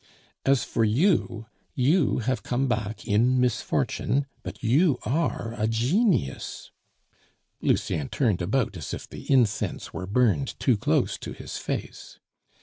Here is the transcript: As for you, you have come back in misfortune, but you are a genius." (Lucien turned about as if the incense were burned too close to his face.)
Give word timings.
As 0.47 0.63
for 0.63 0.83
you, 0.83 1.45
you 1.75 2.21
have 2.25 2.41
come 2.41 2.67
back 2.67 3.07
in 3.07 3.39
misfortune, 3.39 4.25
but 4.41 4.63
you 4.63 4.97
are 5.05 5.53
a 5.59 5.67
genius." 5.67 6.71
(Lucien 7.61 8.09
turned 8.09 8.41
about 8.41 8.75
as 8.75 8.95
if 8.95 9.07
the 9.07 9.31
incense 9.31 9.93
were 9.93 10.07
burned 10.07 10.59
too 10.59 10.75
close 10.75 11.19
to 11.19 11.33
his 11.33 11.57
face.) 11.57 12.17